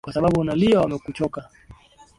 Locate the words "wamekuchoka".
0.81-1.49